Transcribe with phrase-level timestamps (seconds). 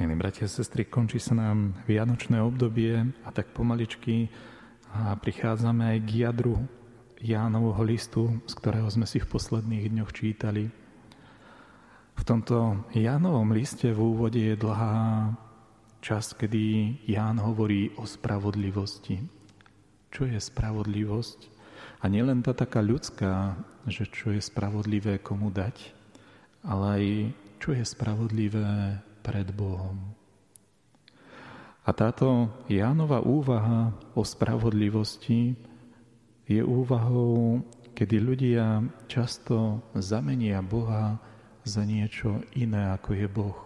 [0.00, 4.32] Milí bratia a sestry, končí sa nám vianočné obdobie a tak pomaličky
[4.96, 6.56] a prichádzame aj k jadru
[7.20, 10.72] Jánovho listu, z ktorého sme si v posledných dňoch čítali.
[12.16, 15.36] V tomto Jánovom liste v úvode je dlhá
[16.00, 16.64] časť, kedy
[17.04, 19.20] Ján hovorí o spravodlivosti.
[20.08, 21.52] Čo je spravodlivosť?
[22.00, 23.52] A nielen tá taká ľudská,
[23.84, 25.92] že čo je spravodlivé komu dať,
[26.64, 27.04] ale aj
[27.60, 29.96] čo je spravodlivé pred Bohom.
[31.84, 35.56] A táto Jánova úvaha o spravodlivosti
[36.44, 37.64] je úvahou,
[37.96, 41.16] kedy ľudia často zamenia Boha
[41.64, 43.60] za niečo iné, ako je Boh.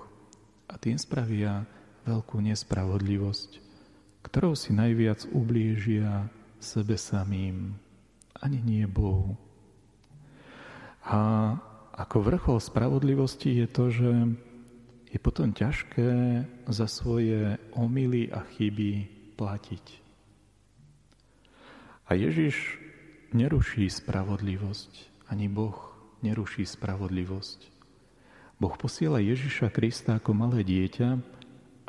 [0.70, 1.66] A tým spravia
[2.04, 3.50] veľkú nespravodlivosť,
[4.24, 6.28] ktorou si najviac ublížia
[6.60, 7.76] sebe samým,
[8.40, 9.36] ani nie Bohu.
[11.04, 11.52] A
[11.95, 14.10] ako vrchol spravodlivosti je to, že
[15.14, 19.06] je potom ťažké za svoje omily a chyby
[19.38, 19.87] platiť.
[22.10, 22.82] A Ježiš
[23.30, 24.90] neruší spravodlivosť,
[25.30, 25.79] ani Boh
[26.26, 27.70] neruší spravodlivosť.
[28.59, 31.09] Boh posiela Ježiša Krista ako malé dieťa,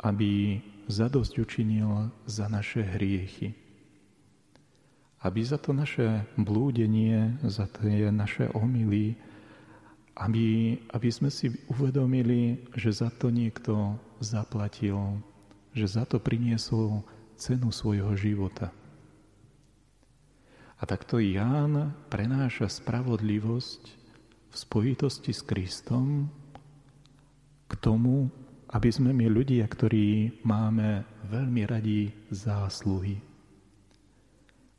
[0.06, 3.58] aby zadosť učinil za naše hriechy.
[5.18, 9.18] Aby za to naše blúdenie, za tie naše omily,
[10.16, 15.20] aby, aby sme si uvedomili, že za to niekto zaplatil,
[15.76, 17.04] že za to priniesol
[17.36, 18.72] cenu svojho života.
[20.76, 23.82] A takto Ján prenáša spravodlivosť
[24.52, 26.32] v spojitosti s Kristom
[27.68, 28.32] k tomu,
[28.72, 33.20] aby sme my ľudia, ktorí máme veľmi radi zásluhy.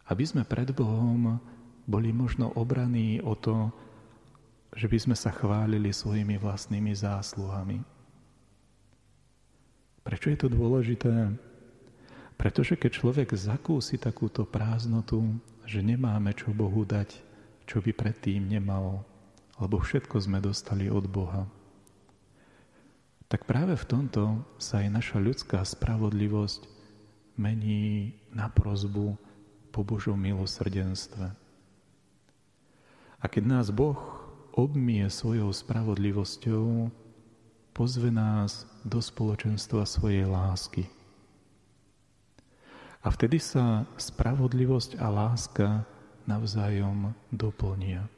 [0.09, 1.37] Aby sme pred Bohom
[1.85, 3.73] boli možno obraní o to,
[4.75, 7.79] že by sme sa chválili svojimi vlastnými zásluhami.
[10.03, 11.35] Prečo je to dôležité?
[12.37, 15.23] Pretože keď človek zakúsi takúto prázdnotu,
[15.67, 17.17] že nemáme čo Bohu dať,
[17.67, 19.03] čo by predtým nemal,
[19.59, 21.43] lebo všetko sme dostali od Boha,
[23.27, 26.63] tak práve v tomto sa aj naša ľudská spravodlivosť
[27.35, 29.19] mení na prozbu
[29.75, 31.27] po Božom milosrdenstve.
[33.17, 34.16] A keď nás Boh
[34.57, 36.89] obmie svojou spravodlivosťou,
[37.77, 40.89] pozve nás do spoločenstva svojej lásky.
[43.05, 45.85] A vtedy sa spravodlivosť a láska
[46.25, 48.09] navzájom doplnia.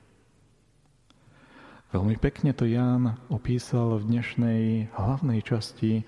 [1.92, 4.62] Veľmi pekne to Ján opísal v dnešnej
[4.96, 6.08] hlavnej časti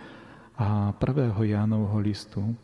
[0.55, 2.55] a prvého Jánovho listu.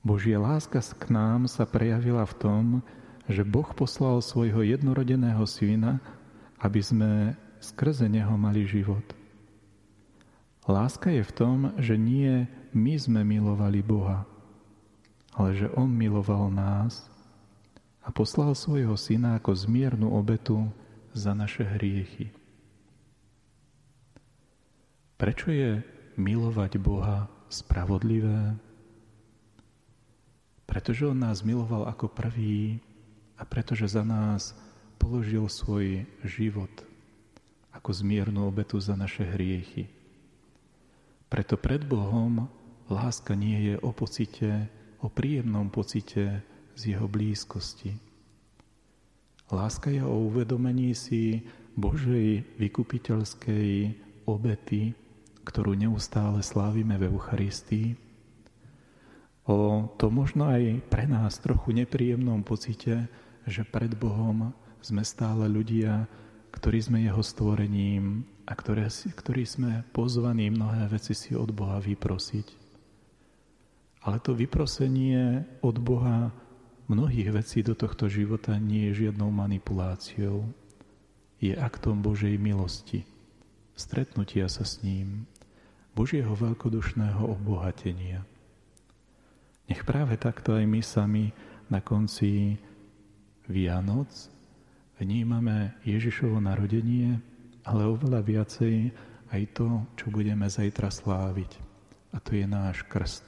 [0.00, 2.64] Božia láska k nám sa prejavila v tom,
[3.28, 5.98] že Boh poslal svojho jednorodeného syna,
[6.60, 9.04] aby sme skrze Neho mali život.
[10.66, 14.26] Láska je v tom, že nie my sme milovali Boha,
[15.36, 17.06] ale že On miloval nás
[18.02, 20.66] a poslal svojho syna ako zmiernu obetu
[21.14, 22.34] za naše hriechy.
[25.16, 25.80] Prečo je
[26.20, 28.58] milovať Boha spravodlivé?
[30.66, 32.82] Pretože On nás miloval ako prvý
[33.38, 34.52] a pretože za nás
[34.96, 36.70] položil svoj život
[37.72, 39.86] ako zmiernu obetu za naše hriechy.
[41.30, 42.48] Preto pred Bohom
[42.88, 44.66] láska nie je o pocite,
[45.04, 46.40] o príjemnom pocite
[46.74, 47.94] z jeho blízkosti.
[49.52, 51.46] Láska je o uvedomení si
[51.78, 53.94] Božej vykupiteľskej
[54.26, 54.96] obety,
[55.46, 57.94] ktorú neustále slávime v Eucharistii,
[59.46, 63.06] o to možno aj pre nás trochu nepríjemnom pocite,
[63.46, 64.50] že pred Bohom
[64.80, 66.08] sme stále ľudia,
[66.56, 72.64] ktorí sme jeho stvorením a ktoré, ktorí sme pozvaní mnohé veci si od Boha vyprosiť.
[74.06, 76.30] Ale to vyprosenie od Boha
[76.86, 80.46] mnohých vecí do tohto života nie je žiadnou manipuláciou.
[81.42, 83.02] Je aktom Božej milosti,
[83.74, 85.26] stretnutia sa s ním,
[85.92, 88.22] Božieho veľkodušného obohatenia.
[89.66, 91.24] Nech práve takto aj my sami
[91.66, 92.54] na konci
[93.50, 94.35] Vianoc
[94.96, 97.20] vnímame Ježišovo narodenie,
[97.66, 98.92] ale oveľa viacej
[99.32, 101.58] aj to, čo budeme zajtra sláviť.
[102.14, 103.26] A to je náš krst.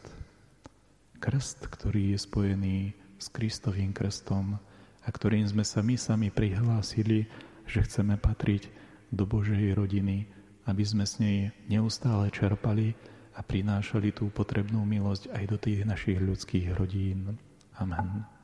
[1.19, 2.79] Krst, ktorý je spojený
[3.19, 4.57] s Kristovým krstom
[5.03, 7.27] a ktorým sme sa my sami prihlásili,
[7.67, 8.71] že chceme patriť
[9.11, 10.31] do Božej rodiny,
[10.71, 12.95] aby sme s nej neustále čerpali
[13.35, 17.35] a prinášali tú potrebnú milosť aj do tých našich ľudských rodín.
[17.77, 18.38] Amen.